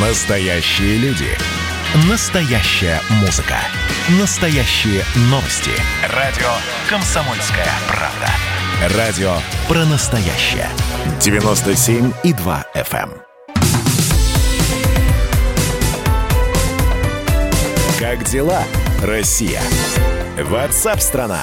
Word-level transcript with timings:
Настоящие 0.00 0.96
люди. 0.98 1.26
Настоящая 2.08 3.00
музыка. 3.20 3.56
Настоящие 4.20 5.02
новости. 5.22 5.72
Радио 6.14 6.46
«Комсомольская 6.88 7.66
правда». 7.88 8.96
Радио 8.96 9.32
про 9.66 9.84
настоящее. 9.86 10.68
97,2 11.18 12.64
FM. 12.76 13.10
эм. 13.10 13.22
Как 17.98 18.22
дела, 18.22 18.62
Россия? 19.02 19.60
Ватсап-страна! 20.40 21.40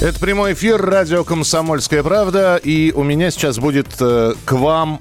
Это 0.00 0.20
прямой 0.20 0.52
эфир 0.52 0.80
радио 0.80 1.24
«Комсомольская 1.24 2.04
правда». 2.04 2.60
И 2.62 2.92
у 2.92 3.02
меня 3.02 3.32
сейчас 3.32 3.58
будет 3.58 3.88
э, 3.98 4.34
к 4.44 4.52
вам 4.52 5.00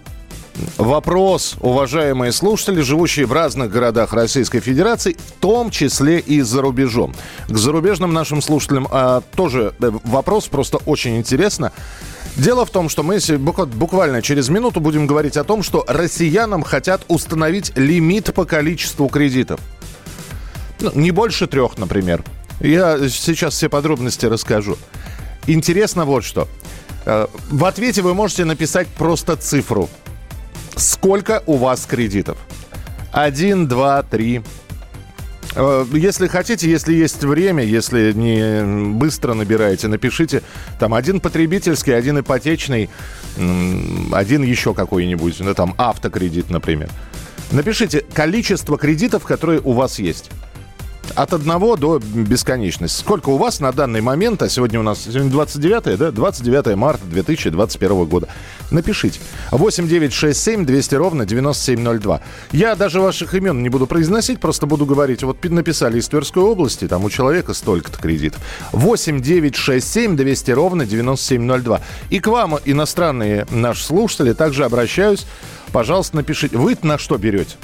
вопрос, 0.77 1.55
уважаемые 1.59 2.31
слушатели, 2.31 2.81
живущие 2.81 3.25
в 3.25 3.33
разных 3.33 3.71
городах 3.71 4.13
Российской 4.13 4.59
Федерации, 4.59 5.13
в 5.13 5.31
том 5.39 5.69
числе 5.69 6.19
и 6.19 6.41
за 6.41 6.61
рубежом. 6.61 7.13
К 7.47 7.57
зарубежным 7.57 8.13
нашим 8.13 8.41
слушателям 8.41 8.87
а, 8.91 9.21
тоже 9.35 9.73
э, 9.79 9.91
вопрос 10.03 10.47
просто 10.47 10.77
очень 10.85 11.17
интересно. 11.17 11.71
Дело 12.35 12.65
в 12.65 12.69
том, 12.69 12.89
что 12.89 13.03
мы 13.03 13.19
буквально 13.37 14.21
через 14.21 14.49
минуту 14.49 14.81
будем 14.81 15.07
говорить 15.07 15.37
о 15.37 15.43
том, 15.43 15.63
что 15.63 15.85
россиянам 15.87 16.63
хотят 16.63 17.01
установить 17.07 17.71
лимит 17.77 18.33
по 18.33 18.45
количеству 18.45 19.07
кредитов. 19.07 19.59
Ну, 20.81 20.91
не 20.95 21.11
больше 21.11 21.47
трех, 21.47 21.77
например. 21.77 22.23
Я 22.59 22.97
сейчас 23.09 23.53
все 23.53 23.69
подробности 23.69 24.25
расскажу. 24.25 24.77
Интересно 25.47 26.05
вот 26.05 26.23
что. 26.23 26.47
Э, 27.05 27.27
В 27.49 27.65
ответе 27.65 28.01
вы 28.01 28.13
можете 28.13 28.45
написать 28.45 28.87
просто 28.87 29.35
цифру. 29.35 29.89
Сколько 30.75 31.41
у 31.45 31.57
вас 31.57 31.85
кредитов? 31.85 32.37
Один, 33.11 33.67
два, 33.67 34.03
три. 34.03 34.41
Э, 35.55 35.85
Если 35.93 36.27
хотите, 36.27 36.69
если 36.69 36.93
есть 36.93 37.23
время, 37.23 37.63
если 37.63 38.11
не 38.11 38.91
быстро 38.93 39.33
набираете, 39.33 39.87
напишите. 39.87 40.41
Там 40.79 40.93
один 40.93 41.21
потребительский, 41.21 41.91
один 41.91 42.19
ипотечный, 42.19 42.89
один 44.11 44.43
еще 44.43 44.73
какой-нибудь, 44.73 45.39
ну 45.39 45.53
там 45.53 45.75
автокредит, 45.77 46.49
например. 46.49 46.89
Напишите 47.51 48.03
количество 48.13 48.77
кредитов, 48.77 49.23
которые 49.23 49.61
у 49.61 49.71
вас 49.73 49.99
есть. 49.99 50.29
От 51.13 51.31
одного 51.33 51.77
до 51.77 51.99
бесконечности. 51.99 52.99
Сколько 52.99 53.29
у 53.29 53.37
вас 53.37 53.59
на 53.59 53.71
данный 53.71 54.01
момент, 54.01 54.41
а 54.41 54.49
сегодня 54.49 54.79
у 54.79 54.83
нас 54.83 55.03
сегодня 55.03 55.29
29, 55.29 55.97
да? 55.97 56.11
29 56.11 56.75
марта 56.75 57.05
2021 57.05 58.05
года. 58.05 58.27
Напишите. 58.71 59.19
8 59.51 59.87
9 59.87 60.13
6 60.13 60.39
7 60.43 60.65
200 60.65 60.95
ровно 60.95 61.25
9702. 61.25 62.21
Я 62.51 62.75
даже 62.75 62.99
ваших 62.99 63.33
имен 63.33 63.61
не 63.61 63.69
буду 63.69 63.87
произносить, 63.87 64.39
просто 64.39 64.65
буду 64.65 64.85
говорить. 64.85 65.23
Вот 65.23 65.39
пи- 65.39 65.49
написали 65.49 65.99
из 65.99 66.07
Тверской 66.07 66.43
области, 66.43 66.87
там 66.87 67.03
у 67.03 67.09
человека 67.09 67.53
столько-то 67.53 67.97
кредитов. 67.99 68.41
8 68.71 69.21
9 69.21 69.55
6 69.55 69.87
7 69.87 70.15
200 70.15 70.51
ровно 70.51 70.85
9702. 70.85 71.81
И 72.09 72.19
к 72.19 72.27
вам, 72.27 72.57
иностранные 72.65 73.45
наши 73.51 73.83
слушатели, 73.83 74.33
также 74.33 74.65
обращаюсь. 74.65 75.25
Пожалуйста, 75.71 76.15
напишите. 76.17 76.57
Вы 76.57 76.77
на 76.81 76.97
что 76.97 77.17
берете? 77.17 77.55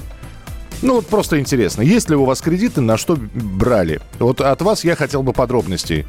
Ну, 0.81 0.95
вот 0.95 1.07
просто 1.07 1.39
интересно, 1.39 1.81
есть 1.81 2.09
ли 2.09 2.15
у 2.15 2.25
вас 2.25 2.41
кредиты, 2.41 2.81
на 2.81 2.97
что 2.97 3.17
брали? 3.33 4.01
Вот 4.19 4.41
от 4.41 4.61
вас 4.61 4.83
я 4.83 4.95
хотел 4.95 5.21
бы 5.21 5.31
подробностей 5.31 6.05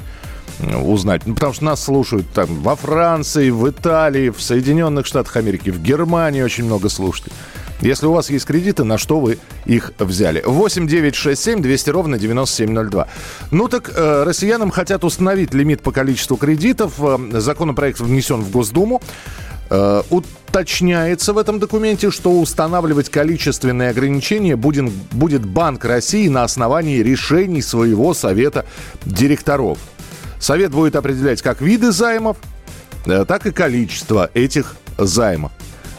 узнать. 0.60 1.22
Ну, 1.26 1.34
потому 1.34 1.52
что 1.52 1.64
нас 1.64 1.82
слушают 1.82 2.26
там 2.32 2.46
во 2.62 2.76
Франции, 2.76 3.50
в 3.50 3.68
Италии, 3.68 4.30
в 4.30 4.40
Соединенных 4.40 5.06
Штатах 5.06 5.36
Америки, 5.36 5.70
в 5.70 5.82
Германии 5.82 6.42
очень 6.42 6.64
много 6.64 6.88
слушателей. 6.88 7.34
Если 7.82 8.06
у 8.06 8.12
вас 8.12 8.30
есть 8.30 8.46
кредиты, 8.46 8.84
на 8.84 8.96
что 8.96 9.18
вы 9.18 9.38
их 9.66 9.92
взяли? 9.98 10.40
8 10.46 10.86
9 10.86 11.14
6 11.16 11.42
7 11.42 11.62
200 11.62 11.90
ровно 11.90 12.16
9702. 12.16 13.08
Ну 13.50 13.68
так, 13.68 13.90
э, 13.92 14.22
россиянам 14.22 14.70
хотят 14.70 15.02
установить 15.04 15.52
лимит 15.52 15.82
по 15.82 15.90
количеству 15.90 16.36
кредитов. 16.36 16.94
Э, 17.00 17.18
законопроект 17.32 17.98
внесен 17.98 18.40
в 18.42 18.52
Госдуму. 18.52 19.02
Э, 19.72 20.02
Уточняется 20.10 21.32
в 21.32 21.38
этом 21.38 21.58
документе, 21.58 22.10
что 22.10 22.38
устанавливать 22.38 23.08
количественные 23.08 23.88
ограничения 23.88 24.54
будет, 24.54 24.90
будет 25.10 25.46
Банк 25.46 25.86
России 25.86 26.28
на 26.28 26.44
основании 26.44 26.98
решений 26.98 27.62
своего 27.62 28.12
совета 28.12 28.66
директоров. 29.06 29.78
Совет 30.38 30.72
будет 30.72 30.94
определять 30.94 31.40
как 31.40 31.62
виды 31.62 31.90
займов, 31.90 32.36
э, 33.06 33.24
так 33.26 33.46
и 33.46 33.50
количество 33.50 34.28
этих 34.34 34.76
займов. 34.98 35.52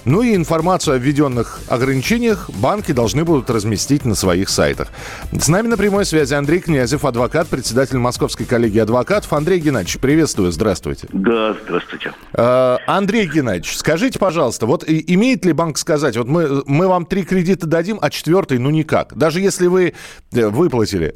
Ну 0.05 0.21
и 0.21 0.35
информацию 0.35 0.95
о 0.95 0.97
введенных 0.97 1.61
ограничениях 1.67 2.49
банки 2.49 2.91
должны 2.91 3.23
будут 3.23 3.49
разместить 3.49 4.03
на 4.03 4.15
своих 4.15 4.49
сайтах. 4.49 4.89
С 5.31 5.47
нами 5.47 5.67
на 5.67 5.77
прямой 5.77 6.05
связи 6.05 6.33
Андрей 6.33 6.59
Князев, 6.59 7.05
адвокат, 7.05 7.47
председатель 7.47 7.97
Московской 7.97 8.45
коллегии 8.45 8.79
адвокатов. 8.79 9.31
Андрей 9.31 9.59
Геннадьевич, 9.59 9.99
приветствую, 9.99 10.51
здравствуйте. 10.51 11.07
Да, 11.13 11.55
здравствуйте. 11.63 12.11
Э, 12.33 12.77
Андрей 12.85 13.27
Геннадьевич, 13.27 13.77
скажите, 13.77 14.19
пожалуйста, 14.19 14.65
вот 14.65 14.83
имеет 14.87 15.45
ли 15.45 15.53
банк 15.53 15.77
сказать, 15.77 16.17
вот 16.17 16.27
мы, 16.27 16.63
мы 16.65 16.87
вам 16.87 17.05
три 17.05 17.23
кредита 17.23 17.65
дадим, 17.65 17.97
а 18.01 18.09
четвертый, 18.09 18.57
ну 18.57 18.69
никак, 18.69 19.15
даже 19.15 19.39
если 19.39 19.67
вы 19.67 19.93
э, 20.33 20.47
выплатили 20.47 21.15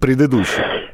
предыдущий? 0.00 0.87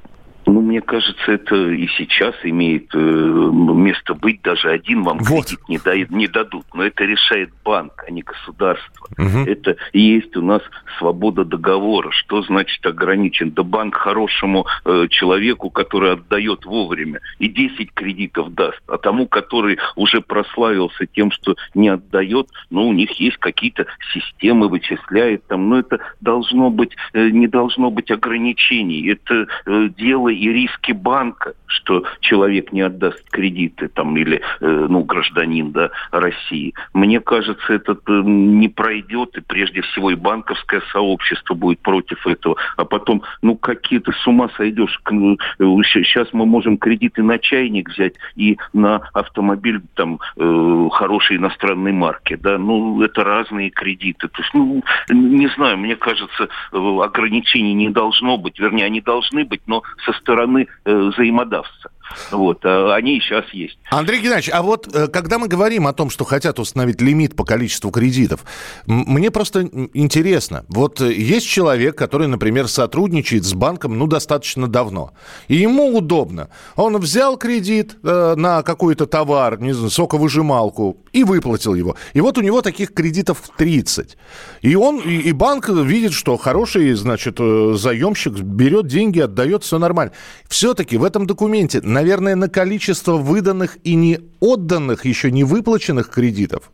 Мне 0.75 0.81
кажется, 0.81 1.31
это 1.31 1.55
и 1.55 1.87
сейчас 1.97 2.35
имеет 2.43 2.93
э, 2.97 2.99
место 2.99 4.13
быть. 4.13 4.43
Даже 4.43 4.71
один 4.71 5.05
вам 5.05 5.19
Вот. 5.19 5.47
кредит 5.47 5.61
не, 5.69 5.79
дают, 5.79 6.11
не 6.11 6.27
дадут. 6.27 6.67
Но 6.75 6.83
это 6.83 7.05
решает 7.05 7.51
банк, 7.65 8.03
а 8.05 8.11
не 8.11 8.23
государство. 8.23 9.07
Это 9.17 9.77
и 9.93 10.01
есть 10.01 10.37
у 10.37 10.43
нас 10.43 10.63
свобода 10.99 11.45
договора. 11.45 12.11
Что 12.11 12.43
значит 12.43 12.85
ограничен? 12.85 13.53
Да 13.53 13.63
банк 13.63 13.95
хорошему 13.95 14.67
э, 14.85 15.07
человеку, 15.11 15.71
который 15.71 16.15
отдает 16.15 16.65
вовремя, 16.65 17.21
и 17.39 17.47
10 17.47 17.93
кредитов 17.95 18.53
даст. 18.53 18.81
А 18.89 18.99
тому, 18.99 19.29
который 19.29 19.79
уже 19.95 20.23
прославился 20.23 21.07
тем, 21.07 21.31
что 21.31 21.55
не 21.75 21.89
отдает, 21.89 22.49
ну, 22.71 22.89
у 22.89 22.93
них 22.93 23.13
есть 23.21 23.37
какие-то 23.37 23.87
системы, 24.13 24.69
вычисляет 24.69 25.47
там. 25.47 25.69
Но 25.69 25.79
это 25.79 26.01
должно 26.21 26.71
быть, 26.71 26.97
э, 27.13 27.29
не 27.29 27.47
должно 27.47 27.93
быть 27.93 28.11
ограничений. 28.11 29.07
Это 29.13 29.47
э, 29.67 29.89
дело 29.97 30.31
и 30.31 30.49
риски 30.65 30.93
банка, 30.93 31.55
что 31.67 32.05
человек 32.21 32.73
не 32.73 32.81
отдаст 32.81 33.23
кредиты 33.31 33.89
там 33.89 34.17
или, 34.17 34.41
э, 34.61 34.87
ну, 34.89 35.03
гражданин, 35.05 35.73
да, 35.73 35.91
России. 36.11 36.75
Мне 36.93 37.21
кажется, 37.21 37.73
этот 37.73 38.01
э, 38.09 38.23
не 38.25 38.69
пройдет, 38.69 39.37
и 39.37 39.41
прежде 39.41 39.83
всего 39.83 40.11
и 40.11 40.15
банковское 40.15 40.83
сообщество 40.93 41.55
будет 41.55 41.81
против 41.81 42.27
этого. 42.27 42.57
А 42.77 42.85
потом, 42.85 43.23
ну, 43.43 43.57
какие-то 43.57 44.13
с 44.13 44.27
ума 44.27 44.49
сойдешь. 44.57 45.01
Сейчас 45.09 46.29
мы 46.33 46.47
можем 46.47 46.79
кредиты 46.79 47.23
на 47.23 47.39
чайник 47.39 47.91
взять 47.91 48.15
и 48.37 48.57
на 48.73 49.09
автомобиль 49.13 49.81
там 49.95 50.21
э, 50.37 50.89
хорошей 50.93 51.37
иностранной 51.37 51.93
марки, 51.93 52.37
да, 52.37 52.59
ну, 52.59 53.03
это 53.03 53.25
разные 53.25 53.71
кредиты. 53.71 54.29
То 54.29 54.43
есть, 54.43 54.55
ну, 54.55 54.83
не 55.11 55.49
знаю, 55.49 55.79
мне 55.79 55.97
кажется, 55.97 56.49
э, 56.73 56.99
ограничений 57.03 57.75
не 57.75 57.91
должно 57.91 58.39
быть, 58.39 58.59
вернее, 58.59 58.87
они 58.87 59.01
должны 59.01 59.45
быть, 59.45 59.63
но 59.67 59.83
со 60.05 60.13
стороны 60.13 60.54
э, 60.63 60.67
взаимодавца. 60.85 61.91
Вот, 62.31 62.65
а 62.65 62.95
они 62.95 63.19
и 63.19 63.21
сейчас 63.21 63.45
есть. 63.53 63.79
Андрей 63.91 64.21
Геннадьевич, 64.21 64.51
а 64.53 64.63
вот 64.63 64.95
э, 64.95 65.09
когда 65.09 65.39
мы 65.39 65.49
говорим 65.49 65.87
о 65.87 65.93
том, 65.93 66.11
что 66.11 66.25
хотят 66.25 66.59
установить 66.59 67.01
лимит 67.01 67.37
по 67.37 67.45
количеству 67.45 67.91
кредитов, 67.91 68.45
мне 68.87 69.31
просто 69.31 69.69
интересно. 69.95 70.65
Вот 70.69 71.01
э, 71.01 71.13
есть 71.13 71.47
человек, 71.47 71.97
который, 71.97 72.29
например, 72.29 72.69
сотрудничает 72.69 73.45
с 73.45 73.55
банком, 73.55 73.99
ну, 73.99 74.07
достаточно 74.07 74.69
давно. 74.69 75.13
И 75.49 75.57
ему 75.57 75.97
удобно. 75.97 76.49
Он 76.77 76.97
взял 76.99 77.37
кредит 77.37 77.97
э, 78.03 78.35
на 78.37 78.63
какой-то 78.63 79.07
товар, 79.07 79.61
не 79.61 79.73
знаю, 79.73 79.91
соковыжималку, 79.91 80.99
и 81.13 81.25
выплатил 81.25 81.75
его. 81.75 81.97
И 82.13 82.21
вот 82.21 82.39
у 82.39 82.41
него 82.41 82.63
таких 82.63 82.93
кредитов 82.93 83.43
30. 83.57 84.17
И 84.63 84.75
он, 84.75 84.99
и, 84.99 85.33
банк 85.33 85.69
видит, 85.69 86.13
что 86.13 86.37
хороший, 86.37 86.93
значит, 86.95 87.37
э, 87.39 87.75
заемщик 87.77 88.33
берет 88.35 88.87
деньги, 88.87 89.21
отдает, 89.21 89.63
все 89.63 89.79
нормально. 89.79 90.13
Все-таки 90.49 90.97
в 90.97 91.05
этом 91.05 91.27
документе, 91.27 91.81
наверное, 91.95 92.35
на 92.37 92.49
количество 92.49 93.17
выданных 93.17 93.79
и 93.85 93.95
не 93.95 94.21
отданных, 94.41 95.07
еще 95.07 95.31
не 95.31 95.45
выплаченных 95.45 96.11
кредитов. 96.11 96.71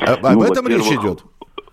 А- 0.00 0.14
Об 0.14 0.34
Ну, 0.36 0.44
этом 0.44 0.66
речь 0.66 0.86
идет. 0.86 1.24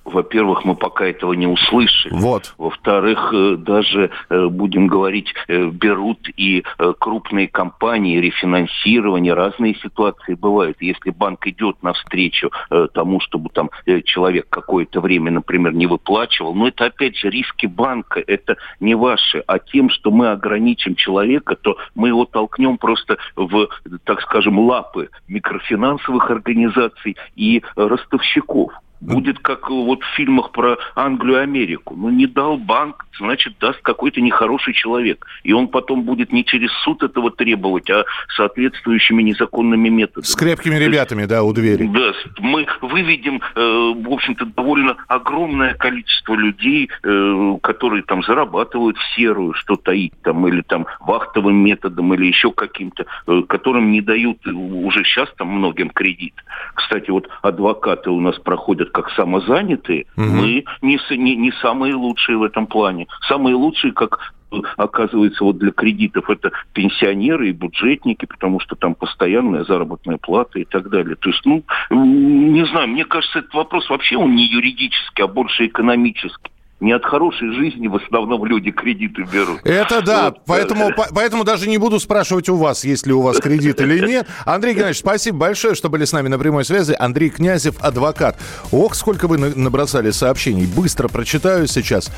Во-первых, 0.04 0.66
мы 0.66 0.76
пока 0.76 1.06
этого 1.06 1.34
не 1.34 1.48
услышали. 1.48 2.14
Вот. 2.14 2.54
Во-вторых, 2.58 3.32
э, 3.34 3.56
даже, 3.58 4.10
э, 4.30 4.48
будем 4.48 4.88
говорить, 4.88 5.34
э, 5.48 5.66
берут 5.66 6.28
и 6.38 6.64
крупные 7.00 7.48
компании, 7.48 8.20
рефинансирование, 8.20 9.34
разные 9.34 9.76
ситуации 9.76 10.34
бывают. 10.34 10.78
Если 10.82 11.12
банк 11.12 11.46
идет 11.48 11.82
навстречу 11.84 12.52
тому, 12.94 13.20
чтобы 13.20 13.50
там 13.50 13.70
человек 14.06 14.48
какое-то 14.50 15.02
время, 15.02 15.32
например, 15.32 15.74
не 15.74 15.88
выплачивал, 15.88 16.54
но 16.56 16.68
это 16.68 16.86
опять 16.86 17.18
же 17.18 17.30
риски 17.30 17.66
банка, 17.66 18.24
это 18.26 18.58
не 18.80 18.96
ваши, 18.96 19.44
а 19.48 19.60
тем, 19.60 19.90
что 19.90 20.12
мы 20.12 20.30
ограничим 20.30 20.96
человека, 20.96 21.56
то 21.56 21.78
мы 21.96 22.10
его 22.10 22.26
толкнем 22.26 22.78
просто 22.78 23.18
в, 23.36 23.68
так 24.04 24.22
скажем, 24.22 24.60
лапы 24.60 25.10
микрофинансовых 25.28 26.30
организаций 26.32 27.18
и 27.36 27.62
ростовщиков. 27.76 28.72
Будет 29.02 29.40
как 29.40 29.70
вот 29.70 30.04
в 30.04 30.16
фильмах 30.16 30.52
про 30.52 30.78
Англию 30.96 31.40
и 31.40 31.42
Америку. 31.42 31.96
Ну, 31.98 32.10
не 32.10 32.28
дал 32.28 32.58
банк, 32.58 33.08
значит, 33.18 33.58
даст 33.60 33.82
какой-то 33.82 34.22
нехороший 34.22 34.74
человек. 34.74 35.26
И 35.44 35.54
он 35.54 35.70
потом 35.70 36.04
будет 36.04 36.32
не 36.32 36.46
через 36.46 36.72
суд 36.84 37.02
этого 37.02 37.32
требовать, 37.32 37.90
а 37.90 38.06
соответствующими 38.36 39.24
незаконными 39.24 39.90
методами. 39.90 40.26
С 40.26 40.36
крепкими 40.36 40.76
ребятами, 40.76 41.26
да, 41.26 41.42
у 41.42 41.52
двери. 41.52 41.88
Да, 41.88 42.14
мы 42.40 42.68
выведем, 42.82 43.42
э, 43.56 43.94
в 43.96 44.12
общем-то, 44.12 44.46
довольно 44.46 44.98
огромное 45.08 45.74
количество 45.74 46.36
людей, 46.36 46.90
э, 47.04 47.58
которые 47.64 48.04
там 48.04 48.22
зарабатывают 48.22 48.98
в 48.98 49.16
серую, 49.16 49.54
что 49.54 49.78
таить 49.78 50.14
там, 50.22 50.48
или 50.48 50.62
там 50.62 50.86
вахтовым 51.00 51.56
методом, 51.56 52.14
или 52.14 52.28
еще 52.28 52.52
каким-то, 52.52 53.08
э, 53.26 53.42
которым 53.48 53.92
не 53.92 54.02
дают 54.02 54.46
уже 54.46 55.04
сейчас 55.06 55.30
там 55.38 55.48
многим 55.48 55.90
кредит. 55.90 56.36
Кстати, 56.76 57.10
вот 57.10 57.28
адвокаты 57.42 58.12
у 58.12 58.20
нас 58.20 58.38
проходят 58.38 58.91
как 58.92 59.10
самозанятые, 59.12 60.06
угу. 60.16 60.26
мы 60.26 60.66
не, 60.82 61.00
не, 61.18 61.36
не 61.36 61.52
самые 61.62 61.96
лучшие 61.96 62.38
в 62.38 62.44
этом 62.44 62.68
плане. 62.68 63.08
Самые 63.28 63.56
лучшие, 63.56 63.94
как 63.94 64.34
оказывается, 64.78 65.44
вот 65.44 65.58
для 65.58 65.72
кредитов 65.72 66.30
это 66.30 66.52
пенсионеры 66.74 67.50
и 67.50 67.54
бюджетники, 67.54 68.26
потому 68.26 68.60
что 68.60 68.76
там 68.76 68.96
постоянная 68.96 69.64
заработная 69.64 70.18
плата 70.18 70.60
и 70.60 70.66
так 70.66 70.90
далее. 70.90 71.16
То 71.16 71.30
есть, 71.30 71.46
ну, 71.46 71.64
не 71.90 72.66
знаю, 72.66 72.90
мне 72.90 73.06
кажется, 73.06 73.40
этот 73.40 73.54
вопрос 73.54 73.90
вообще 73.90 74.18
он 74.18 74.36
не 74.36 74.46
юридический, 74.46 75.24
а 75.24 75.28
больше 75.28 75.68
экономический 75.68 76.52
не 76.82 76.92
от 76.92 77.06
хорошей 77.06 77.54
жизни 77.54 77.88
в 77.88 77.96
основном 77.96 78.44
люди 78.46 78.72
кредиты 78.72 79.24
берут. 79.32 79.62
Это 79.64 80.02
да, 80.02 80.26
вот. 80.26 80.42
поэтому, 80.46 80.92
по, 80.94 81.08
поэтому 81.14 81.44
даже 81.44 81.70
не 81.70 81.78
буду 81.78 82.00
спрашивать 82.00 82.50
у 82.50 82.56
вас, 82.56 82.84
есть 82.84 83.06
ли 83.06 83.14
у 83.14 83.22
вас 83.22 83.38
кредит 83.38 83.80
или 83.80 84.06
нет. 84.06 84.28
Андрей 84.46 84.74
Геннадьевич, 84.74 84.98
спасибо 84.98 85.38
большое, 85.38 85.76
что 85.76 85.90
были 85.90 86.06
с 86.06 86.12
нами 86.12 86.28
на 86.28 86.40
прямой 86.40 86.66
связи. 86.66 86.96
Андрей 86.98 87.30
Князев, 87.30 87.76
адвокат. 87.82 88.38
Ох, 88.72 88.96
сколько 88.96 89.28
вы 89.28 89.38
набросали 89.38 90.10
сообщений. 90.10 90.66
Быстро 90.66 91.08
прочитаю 91.08 91.68
сейчас. 91.68 92.12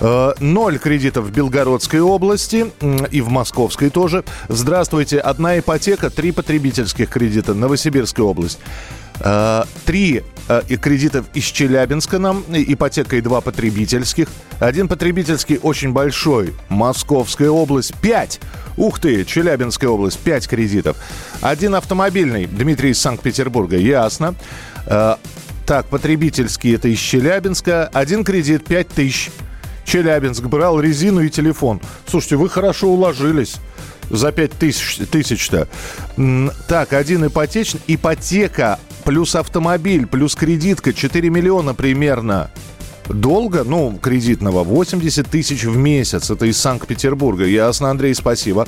Э, 0.00 0.32
ноль 0.38 0.78
кредитов 0.78 1.24
в 1.24 1.32
Белгородской 1.32 2.00
области 2.00 2.66
и 3.10 3.20
в 3.20 3.30
Московской 3.30 3.90
тоже. 3.90 4.24
Здравствуйте. 4.48 5.18
Одна 5.18 5.58
ипотека, 5.58 6.08
три 6.10 6.30
потребительских 6.30 7.10
кредита. 7.10 7.52
Новосибирская 7.52 8.24
область. 8.24 8.60
Э, 9.20 9.64
три 9.84 10.22
э, 10.48 10.62
кредитов 10.80 11.26
из 11.34 11.44
Челябинска 11.44 12.18
нам, 12.18 12.44
ипотека 12.48 13.16
и 13.16 13.20
два 13.20 13.40
потребительских. 13.40 14.28
Один 14.58 14.88
потребительский 14.88 15.58
очень 15.62 15.92
большой, 15.92 16.54
Московская 16.68 17.50
область, 17.50 17.94
пять. 18.00 18.40
Ух 18.76 18.98
ты, 18.98 19.24
Челябинская 19.24 19.90
область, 19.90 20.18
пять 20.18 20.48
кредитов. 20.48 20.96
Один 21.40 21.74
автомобильный, 21.74 22.46
Дмитрий 22.46 22.90
из 22.90 23.00
Санкт-Петербурга, 23.00 23.76
ясно. 23.76 24.34
Э, 24.86 25.16
так, 25.66 25.86
потребительский 25.86 26.74
это 26.74 26.88
из 26.88 26.98
Челябинска. 26.98 27.88
Один 27.92 28.24
кредит, 28.24 28.64
пять 28.64 28.88
тысяч. 28.88 29.30
Челябинск 29.84 30.42
брал 30.44 30.80
резину 30.80 31.20
и 31.20 31.30
телефон. 31.30 31.80
Слушайте, 32.06 32.36
вы 32.36 32.48
хорошо 32.48 32.88
уложились 32.88 33.56
за 34.10 34.32
5 34.32 34.52
тысяч, 34.52 34.96
тысяч-то. 35.10 35.68
Так, 36.68 36.92
один 36.92 37.26
ипотечный. 37.26 37.80
Ипотека 37.86 38.78
плюс 39.04 39.34
автомобиль, 39.34 40.06
плюс 40.06 40.34
кредитка 40.34 40.92
4 40.92 41.30
миллиона 41.30 41.74
примерно. 41.74 42.50
Долго, 43.08 43.64
ну, 43.64 43.98
кредитного, 44.00 44.64
80 44.64 45.28
тысяч 45.28 45.64
в 45.64 45.76
месяц. 45.76 46.30
Это 46.30 46.46
из 46.46 46.56
Санкт-Петербурга. 46.56 47.44
Ясно, 47.44 47.90
Андрей, 47.90 48.14
спасибо. 48.14 48.66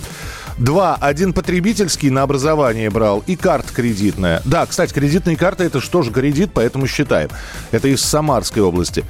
Два. 0.58 0.96
Один 1.00 1.32
потребительский 1.32 2.10
на 2.10 2.22
образование 2.22 2.90
брал 2.90 3.24
и 3.26 3.34
карта 3.34 3.72
кредитная. 3.72 4.42
Да, 4.44 4.66
кстати, 4.66 4.92
кредитные 4.92 5.36
карты 5.36 5.64
это 5.64 5.80
что 5.80 6.02
же 6.02 6.10
кредит, 6.10 6.50
поэтому 6.52 6.86
считаем. 6.86 7.30
Это 7.70 7.88
из 7.88 8.02
Самарской 8.02 8.62
области. 8.62 9.04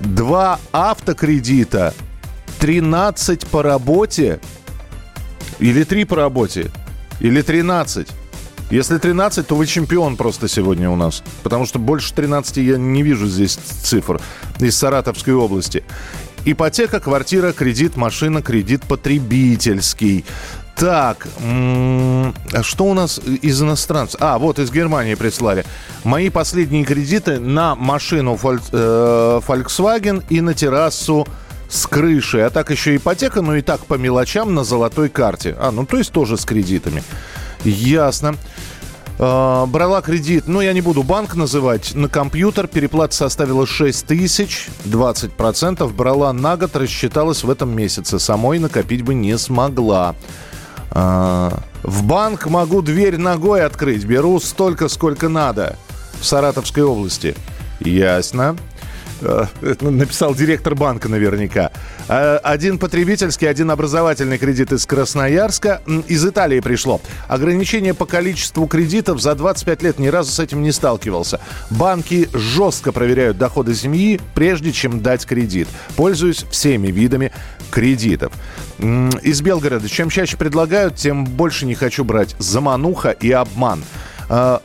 Два 0.00 0.58
автокредита. 0.72 1.94
13 2.58 3.46
по 3.46 3.62
работе. 3.62 4.40
Или 5.60 5.84
три 5.84 6.04
по 6.04 6.16
работе. 6.16 6.70
Или 7.20 7.42
13. 7.42 8.08
Если 8.70 8.98
13, 8.98 9.46
то 9.46 9.54
вы 9.54 9.66
чемпион 9.66 10.16
просто 10.16 10.48
сегодня 10.48 10.88
у 10.90 10.96
нас. 10.96 11.22
Потому 11.42 11.66
что 11.66 11.78
больше 11.78 12.14
13 12.14 12.56
я 12.58 12.78
не 12.78 13.02
вижу 13.02 13.26
здесь 13.26 13.54
цифр 13.54 14.20
из 14.60 14.76
Саратовской 14.76 15.34
области. 15.34 15.84
Ипотека, 16.44 16.98
квартира, 16.98 17.52
кредит, 17.52 17.96
машина, 17.96 18.42
кредит 18.42 18.82
потребительский. 18.82 20.24
Так, 20.74 21.28
а 21.38 22.62
что 22.62 22.84
у 22.86 22.94
нас 22.94 23.18
из 23.18 23.62
иностранцев? 23.62 24.20
А, 24.20 24.38
вот 24.38 24.58
из 24.58 24.72
Германии 24.72 25.14
прислали. 25.14 25.64
Мои 26.02 26.30
последние 26.30 26.84
кредиты 26.84 27.38
на 27.38 27.74
машину 27.74 28.34
э, 28.34 29.40
Volkswagen 29.46 30.24
и 30.30 30.40
на 30.40 30.54
террасу 30.54 31.28
с 31.68 31.86
крыши. 31.86 32.40
А 32.40 32.50
так 32.50 32.70
еще 32.70 32.96
ипотека, 32.96 33.42
но 33.42 33.54
и 33.56 33.62
так 33.62 33.84
по 33.86 33.94
мелочам 33.94 34.54
на 34.54 34.64
золотой 34.64 35.08
карте. 35.08 35.56
А, 35.60 35.70
ну 35.70 35.86
то 35.86 35.98
есть 35.98 36.10
тоже 36.10 36.36
с 36.36 36.44
кредитами. 36.44 37.04
Ясно. 37.64 38.36
Э, 39.18 39.66
брала 39.66 40.02
кредит, 40.02 40.44
ну, 40.46 40.60
я 40.60 40.72
не 40.72 40.80
буду 40.80 41.02
банк 41.02 41.34
называть, 41.34 41.94
на 41.94 42.08
компьютер. 42.08 42.66
Переплата 42.66 43.14
составила 43.14 43.66
6 43.66 44.06
тысяч, 44.06 44.68
20%. 44.84 45.88
Брала 45.92 46.32
на 46.32 46.56
год, 46.56 46.74
рассчиталась 46.76 47.44
в 47.44 47.50
этом 47.50 47.74
месяце. 47.74 48.18
Самой 48.18 48.58
накопить 48.58 49.02
бы 49.02 49.14
не 49.14 49.38
смогла. 49.38 50.14
Э, 50.90 51.50
в 51.82 52.04
банк 52.04 52.46
могу 52.46 52.82
дверь 52.82 53.18
ногой 53.18 53.64
открыть. 53.64 54.04
Беру 54.04 54.40
столько, 54.40 54.88
сколько 54.88 55.28
надо. 55.28 55.76
В 56.20 56.24
Саратовской 56.24 56.82
области. 56.82 57.36
Ясно. 57.80 58.56
Э, 59.22 59.46
написал 59.80 60.34
директор 60.34 60.74
банка 60.74 61.08
наверняка. 61.08 61.70
Э, 62.08 62.36
один 62.42 62.78
потребительский, 62.78 63.46
один 63.46 63.70
образовательный 63.70 64.38
кредит 64.38 64.72
из 64.72 64.84
Красноярска. 64.86 65.80
Из 66.08 66.26
Италии 66.26 66.60
пришло. 66.60 67.00
Ограничение 67.28 67.94
по 67.94 68.06
количеству 68.06 68.66
кредитов 68.66 69.20
за 69.20 69.34
25 69.34 69.82
лет 69.82 69.98
ни 69.98 70.08
разу 70.08 70.32
с 70.32 70.38
этим 70.38 70.62
не 70.62 70.72
сталкивался. 70.72 71.40
Банки 71.70 72.28
жестко 72.32 72.92
проверяют 72.92 73.38
доходы 73.38 73.74
семьи, 73.74 74.20
прежде 74.34 74.72
чем 74.72 75.00
дать 75.00 75.24
кредит. 75.24 75.68
Пользуюсь 75.96 76.44
всеми 76.50 76.88
видами 76.88 77.32
кредитов. 77.70 78.32
Из 78.78 79.40
Белгорода. 79.40 79.88
Чем 79.88 80.10
чаще 80.10 80.36
предлагают, 80.36 80.96
тем 80.96 81.24
больше 81.24 81.66
не 81.66 81.74
хочу 81.74 82.04
брать. 82.04 82.34
Замануха 82.38 83.10
и 83.10 83.30
обман. 83.30 83.84
А, 84.34 84.62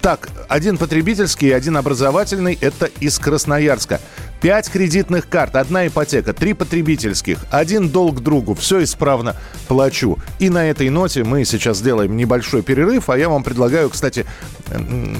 так, 0.00 0.28
один 0.48 0.78
потребительский, 0.78 1.50
один 1.50 1.76
образовательный. 1.76 2.56
Это 2.60 2.86
из 3.00 3.18
Красноярска. 3.18 4.00
Пять 4.40 4.70
кредитных 4.70 5.28
карт, 5.28 5.54
одна 5.54 5.86
ипотека, 5.86 6.32
три 6.32 6.54
потребительских, 6.54 7.38
один 7.50 7.90
долг 7.90 8.20
другу. 8.20 8.54
Все 8.54 8.82
исправно 8.82 9.36
плачу. 9.68 10.18
И 10.38 10.48
на 10.48 10.70
этой 10.70 10.88
ноте 10.88 11.24
мы 11.24 11.44
сейчас 11.44 11.76
сделаем 11.78 12.16
небольшой 12.16 12.62
перерыв. 12.62 13.10
А 13.10 13.18
я 13.18 13.28
вам 13.28 13.42
предлагаю, 13.42 13.90
кстати, 13.90 14.24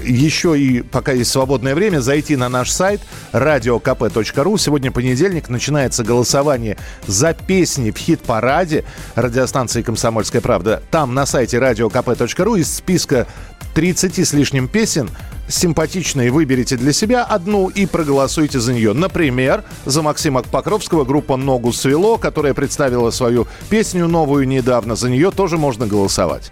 еще 0.02 0.58
и 0.58 0.80
пока 0.80 1.12
есть 1.12 1.30
свободное 1.30 1.74
время, 1.74 2.00
зайти 2.00 2.34
на 2.34 2.48
наш 2.48 2.70
сайт 2.70 3.02
radiokp.ru. 3.32 4.58
Сегодня 4.58 4.90
понедельник, 4.90 5.50
начинается 5.50 6.02
голосование 6.02 6.78
за 7.06 7.34
песни 7.34 7.90
в 7.90 7.98
хит-параде 7.98 8.84
радиостанции 9.16 9.82
«Комсомольская 9.82 10.40
правда». 10.40 10.82
Там 10.90 11.12
на 11.12 11.26
сайте 11.26 11.58
radiokp.ru 11.58 12.58
из 12.58 12.74
списка 12.74 13.26
30 13.74 14.26
с 14.26 14.32
лишним 14.32 14.66
песен 14.66 15.10
симпатичные 15.50 16.30
выберите 16.30 16.76
для 16.76 16.92
себя 16.92 17.24
одну 17.24 17.68
и 17.68 17.86
проголосуйте 17.86 18.60
за 18.60 18.72
нее. 18.72 18.92
Например, 18.92 19.64
за 19.84 20.02
Максима 20.02 20.42
Покровского 20.42 21.04
группа 21.04 21.36
«Ногу 21.36 21.72
свело», 21.72 22.16
которая 22.16 22.54
представила 22.54 23.10
свою 23.10 23.46
песню 23.68 24.08
новую 24.08 24.46
недавно. 24.46 24.96
За 24.96 25.10
нее 25.10 25.30
тоже 25.30 25.58
можно 25.58 25.86
голосовать. 25.86 26.50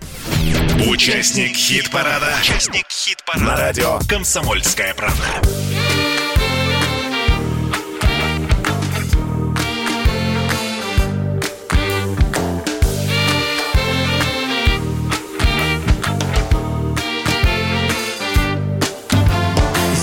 Участник 0.89 1.57
хит-парада. 1.57 2.27
Участник 2.41 2.87
хит-парада. 2.89 3.45
На 3.45 3.57
радио 3.57 3.99
«Комсомольская 4.09 4.95
правда». 4.95 5.25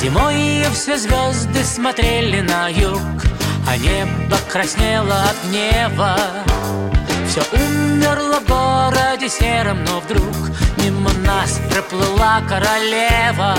Зимой 0.05 0.63
все 0.71 1.00
звезды 1.00 1.63
смотрели 1.63 2.41
на 2.41 2.67
юг, 2.67 3.01
А 3.67 3.75
небо 3.75 4.38
краснело 4.51 5.24
от 5.24 5.35
гнева. 5.50 6.15
Все 7.27 7.41
умерло 7.51 8.39
в 8.39 8.47
городе 8.47 9.27
сером, 9.27 9.83
но 9.83 10.00
вдруг 10.01 10.51
Мимо 10.77 11.12
нас 11.25 11.59
проплыла 11.71 12.39
королева. 12.47 13.57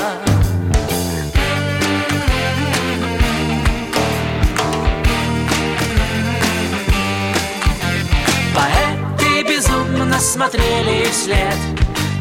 Поэты 8.55 9.43
безумно 9.49 10.21
смотрели 10.21 11.11
вслед, 11.11 11.57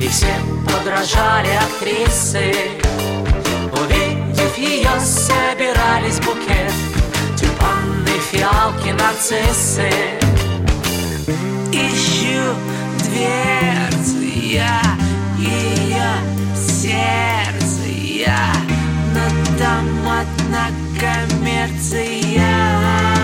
И 0.02 0.08
все 0.08 0.34
подражали 0.66 1.52
актрисы. 1.64 2.85
Увидев 4.58 4.58
ее, 4.58 5.00
собирались 5.00 6.20
букет. 6.20 6.74
Тюльпаны, 7.38 8.20
фиалки, 8.32 8.90
нарциссы. 8.90 9.90
Ищу 11.72 12.56
дверцы 13.00 14.54
я 14.54 14.82
ее 15.38 16.12
сердце 16.56 17.88
я. 17.88 18.54
Но 19.14 19.22
там 19.58 19.88
одна 20.08 20.68
коммерция 21.00 23.15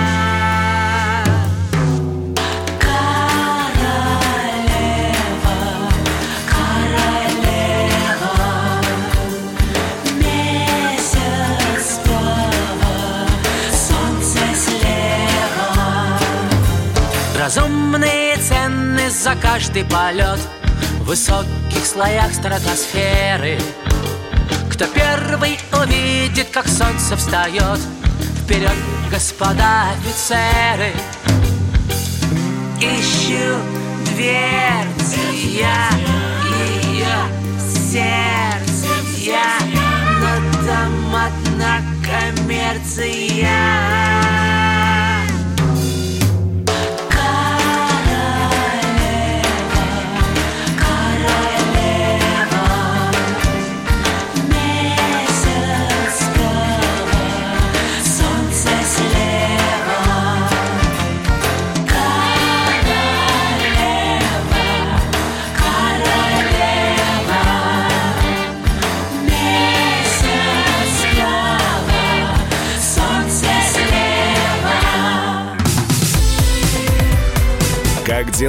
Разумные 17.72 18.36
цены 18.36 19.10
за 19.10 19.34
каждый 19.36 19.86
полет. 19.86 20.40
В 21.00 21.06
высоких 21.06 21.86
слоях 21.86 22.34
стратосферы. 22.34 23.58
Кто 24.70 24.88
первый 24.88 25.58
увидит, 25.72 26.50
как 26.52 26.68
солнце 26.68 27.16
встает? 27.16 27.80
Вперед, 28.44 28.76
господа 29.10 29.92
офицеры. 29.92 30.92
Ищу 32.78 33.56
дверцы 34.06 35.22
я 35.34 35.90
ее 36.68 37.24
сердце 37.58 38.90
я. 39.18 39.58
Но 40.20 40.32
там 40.68 41.16
одна 41.16 41.80
коммерция 42.04 44.11